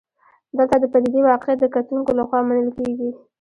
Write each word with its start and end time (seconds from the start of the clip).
دلته 0.57 0.75
د 0.79 0.83
پدیدې 0.93 1.21
واقعیت 1.29 1.59
د 1.61 1.65
کتونکو 1.75 2.11
لخوا 2.19 2.39
منل 2.47 2.69
کېږي. 2.77 3.09